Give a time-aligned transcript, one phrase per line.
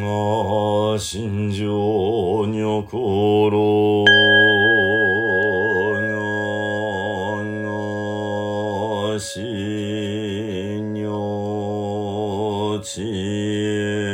[0.00, 4.12] が心情女心が
[9.12, 14.11] が心にょち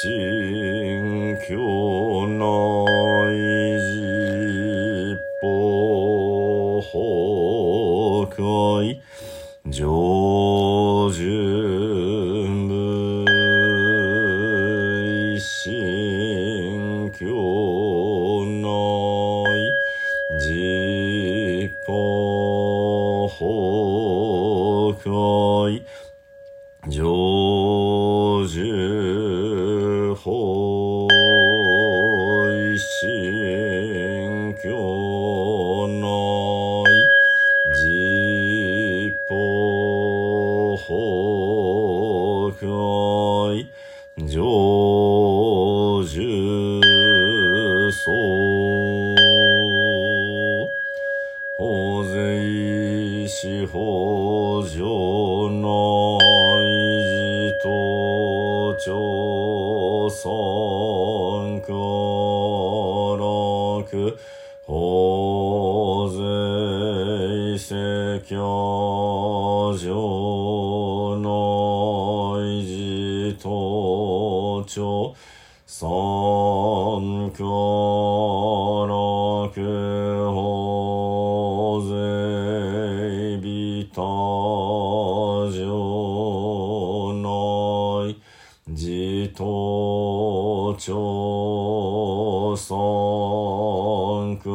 [0.00, 2.44] 心境内
[3.80, 9.00] 実法法会
[9.72, 9.82] 上
[53.40, 56.18] 四方上の
[56.60, 56.66] 意
[57.54, 64.18] 地と朝鮮五六
[64.66, 66.18] 法税
[67.56, 75.14] 世教上の意地と朝
[75.64, 75.86] 鮮
[77.38, 77.46] 五
[78.88, 79.54] 六
[80.34, 80.57] 法
[90.78, 94.48] 朝尊苦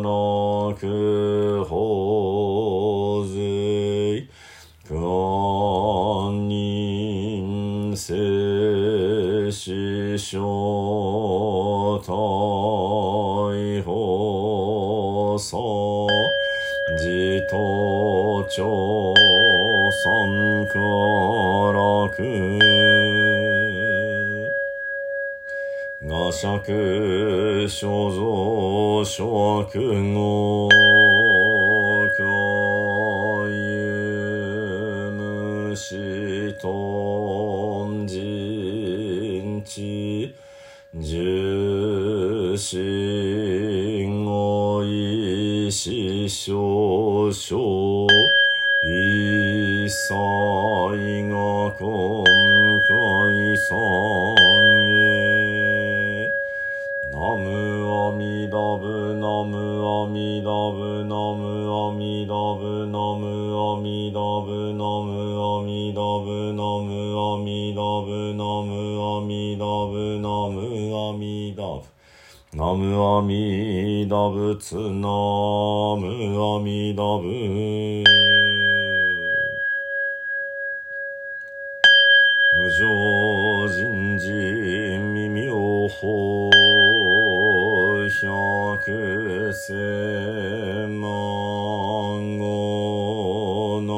[0.00, 4.26] の苦法随
[4.88, 10.40] 官人世師匠
[12.00, 16.06] 大法僧
[16.96, 19.14] 自頭朝
[20.02, 20.80] 尊ら
[22.04, 23.13] 楽
[26.04, 30.68] く画尺所蔵諸悪語
[32.18, 35.10] 教有
[35.74, 40.34] 虫とん人知
[40.94, 48.06] 重心語意思少々
[48.86, 50.12] 一切
[51.30, 52.24] が今
[52.86, 53.72] 回三
[54.90, 55.23] へ
[58.06, 71.94] おみどぶのむおみどぶのむおみどぶのむおみどぶのむおみどぶのむおみどぶのむおみどぶのむおみどぶ
[72.56, 75.08] ナムアミダ仏ナ
[75.98, 76.06] ム
[76.56, 78.04] アミダ仏
[82.56, 84.30] 無常人事
[84.98, 86.50] 耳を法
[88.24, 89.72] 食す
[90.88, 91.08] ま
[92.38, 93.88] ごな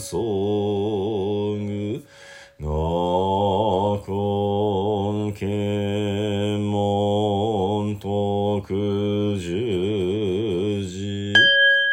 [0.00, 0.18] そ
[1.54, 2.02] ぐ
[2.60, 2.66] が
[4.04, 5.46] こんけ
[6.58, 11.32] もんとくじゅじ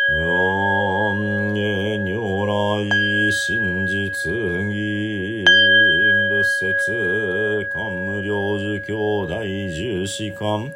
[0.10, 5.46] がんげにょらい真実義
[6.44, 8.94] 説官無領事兄
[9.26, 10.74] 弟十四官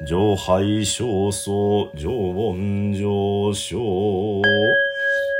[0.00, 4.42] 上廃少僧上凡上昇。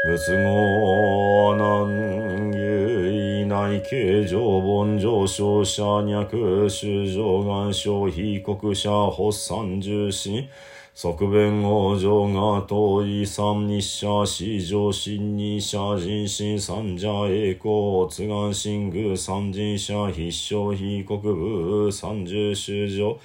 [0.07, 10.47] 仏語南遊内形上盆上昇者脈主上願消費国者発散重心
[10.97, 23.19] 側弁王上が遠い三日社四上新二社人心三者栄光津願新宮三人社必勝非国部三十修上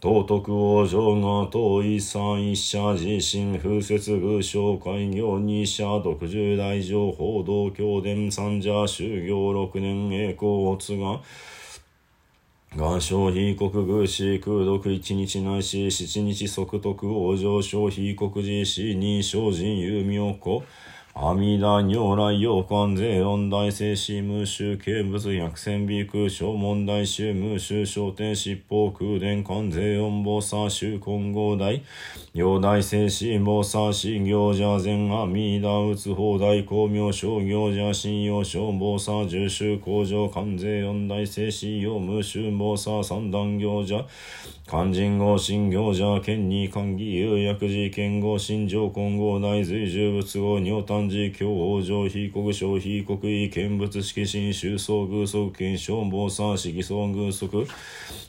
[0.00, 11.18] 道徳王上が遠い三一社自身風雪宮商開業二社独十大乗報道教伝三者修行六年栄光津願
[12.76, 20.62] 願書非国偶死空読一日ないし七日即徳往生小非国寺死人小人有名子。
[21.14, 31.72] 阿弥陀如来陽観税音大聖子無臭軽物薬船美空小問題集無臭小天執法空伝観税音菩薩衆混合大
[32.34, 44.06] 陽大聖子菩薩子行者前阿弥陀仏法大光明小行者信用小菩薩十衆工場関税音大聖子用無臭菩薩三段行者
[44.70, 57.66] 肝心合心行者、剣に肝義有薬事、剣合心上混合内随重物合尿炭事、教王上、非国省、非国異、見物式心、修僧偶則、剣消防三、四偽僧偶則、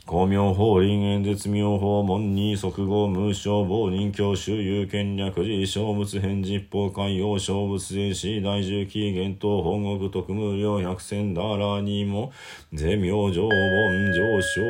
[0.06, 12.32] 公明法、林演絶妙法、門に即合、無償、某人教、周遊、権略事、小物返実法、海洋、小物税死、大重期、元東、本国、特務料、百戦、ダーラーにも、
[12.72, 14.62] 税名、上本、上昇、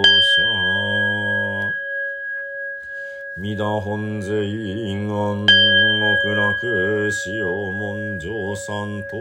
[0.00, 1.17] 者。
[3.40, 9.16] 皆本税院安極楽死を文上三等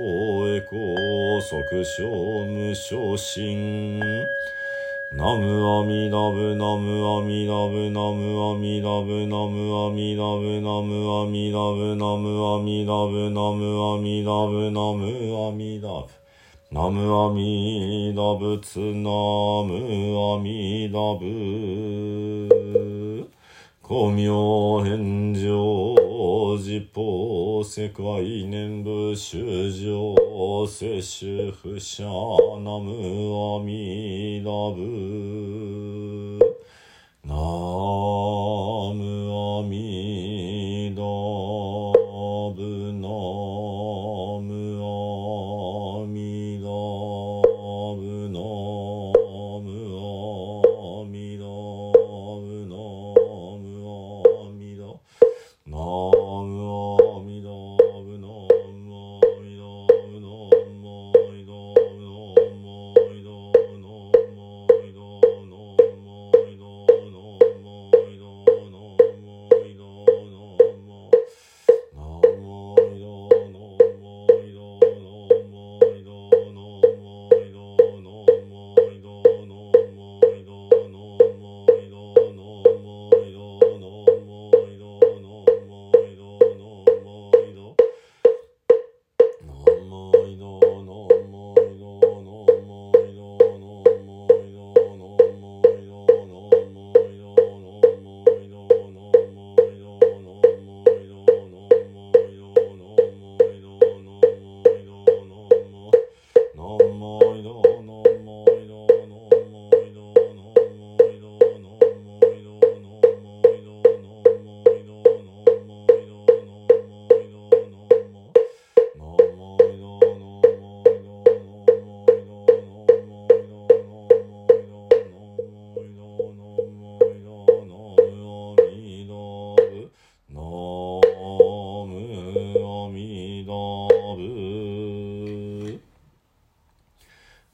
[0.55, 15.05] へ高速小無昇進ナムアミダブナムアミダブナムアミダブナムアミダブナムアミダブナムアミダブナムアミダブナム
[15.45, 16.07] アミダブ
[16.71, 19.11] ナムアミダブツナ
[19.61, 19.77] ム
[20.33, 22.86] アミダブ
[23.87, 25.47] 公明返上、
[26.57, 28.03] 自法、世界
[28.45, 32.03] 念仏修上、世主不捨、
[32.59, 34.81] 南無阿弥陀仏。
[37.21, 37.33] 南
[38.93, 38.99] 無
[39.31, 39.96] 阿弥陀仏。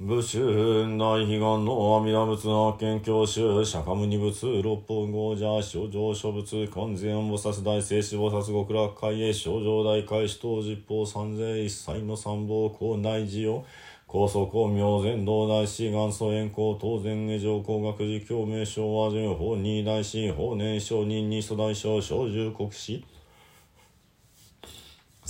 [0.05, 13.65] 春大悲願の阿弥陀仏の発見教宗釈迦牟尼仏六本五者諸上諸仏完全菩薩大聖子菩薩極楽会へ症状大開始等十方三世一切の三宝高内寺を
[14.05, 23.01] 高祖公明禅道大師元祖円光当然下上工学寺共鳴昭和順法二大師法年上人二祖大将小十国師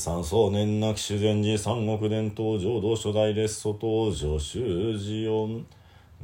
[0.04, 5.66] 三宗年なき修善寺三国伝統浄土初代列祖登場修寺音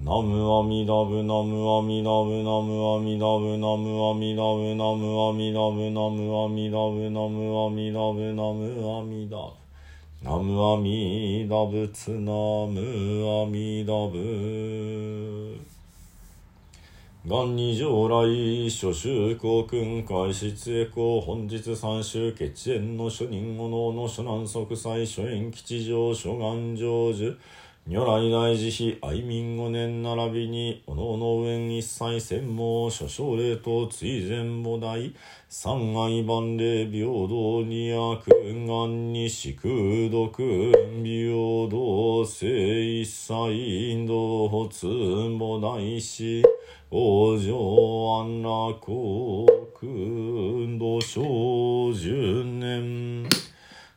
[0.03, 8.67] ナムアミダブナムアミダブナムアミダブナムアミダブナムアミダブナムアミダブナムアミダブナム
[8.97, 9.59] アミダブ
[10.23, 12.33] ナムアミダブツナ
[12.67, 12.75] ム
[13.43, 15.28] アミダブ
[17.29, 27.35] 元二上来、諸州公君開始へ公、本日三州血縁の諸人おのの諸南即祭、諸縁吉祥、諸願成就、
[27.85, 35.13] 如来大慈悲、愛民五年並びに、おのの縁一切専門、諸奨礼と追善母大、
[35.47, 38.25] 三愛万礼平等二悪、
[38.65, 40.71] 願に四空毒、
[42.19, 46.43] 平等性一切、インド発母大師、
[46.91, 47.53] 往生
[48.19, 48.79] 安楽
[49.73, 53.23] 国土小十年。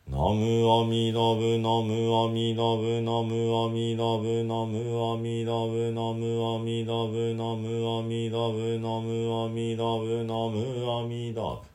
[0.09, 10.61] ナムアミダブナムアミダブナムアミダブナムアミダブナムアミダブナムアミダブナムアミダブナム
[10.91, 11.73] アミダブ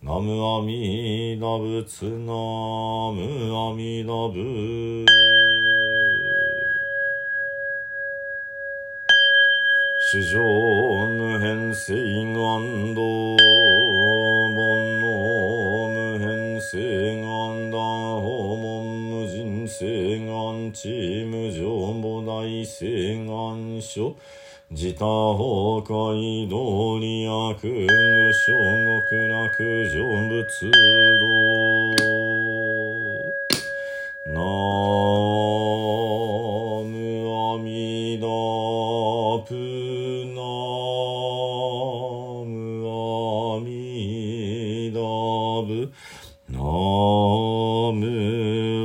[0.00, 3.16] ナムアミダブツナム
[3.56, 5.04] アミダブ。
[10.10, 13.02] 史上無変性願道。
[14.54, 14.56] 煩
[15.02, 15.04] 悩
[15.92, 17.78] 無変性願断
[18.22, 18.64] 訪問
[19.10, 24.14] 無人性願地無常母大性願書。
[24.74, 28.52] 自他崩壊道理悪無小
[29.10, 29.52] 極楽
[29.90, 29.92] 成
[30.30, 30.70] 仏
[32.08, 32.17] 道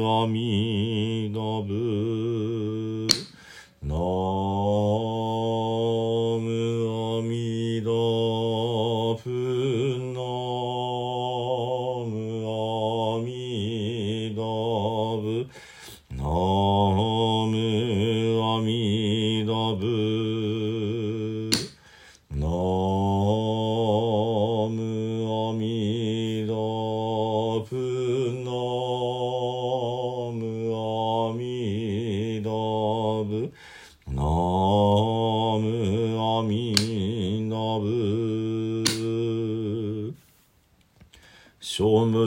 [0.04, 2.33] 阿弥陀仏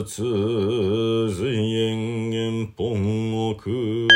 [0.07, 2.93] 小仏随縁元本
[3.53, 4.07] 国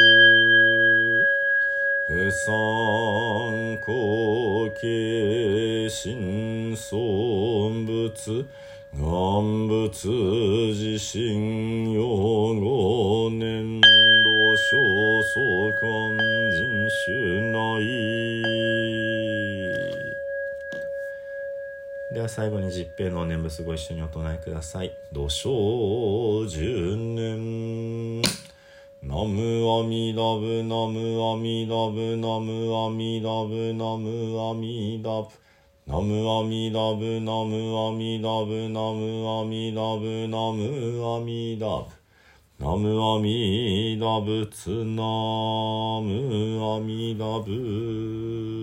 [2.08, 8.46] 不参考形心尊仏
[8.94, 9.90] 願仏
[10.74, 13.86] 自身用五年度
[14.56, 14.78] 小
[15.34, 15.36] 相
[15.82, 16.16] 関
[16.52, 19.31] 人種内
[22.22, 24.92] では最後に十平の念仏ご一緒にお唱えください。
[25.12, 28.22] 土生十年。
[29.02, 35.32] ナムアミダブナムアミダブナムアミダブナムアミダブ
[35.88, 42.02] ナムアミダブナムアミダブナムアミダブナムアミダブ
[42.60, 45.02] ナムアミダブツナ
[46.06, 48.61] ムアミダブ